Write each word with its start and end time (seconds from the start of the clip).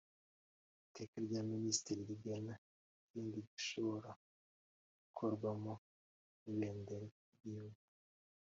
Iteka 0.87 1.15
rya 1.25 1.41
Minisitiri 1.51 2.01
rigena 2.09 2.53
ikindi 2.99 3.37
gishobora 3.49 4.09
gukorwamo 5.03 5.73
Ibendera 6.51 7.07
ry 7.11 7.17
Igihugu 7.39 7.79